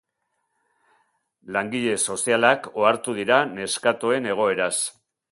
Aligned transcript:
Langile 1.57 1.91
sozialak 2.13 2.69
ohartu 2.85 3.15
dira 3.19 3.37
neskatoen 3.59 4.29
egoeraz. 4.33 4.73